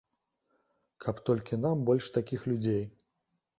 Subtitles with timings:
[1.05, 2.83] Каб толькі нам больш такіх людзей.